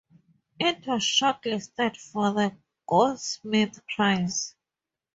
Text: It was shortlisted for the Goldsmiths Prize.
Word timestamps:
It 0.59 0.87
was 0.87 1.03
shortlisted 1.03 1.95
for 1.95 2.33
the 2.33 2.57
Goldsmiths 2.87 3.81
Prize. 3.95 4.55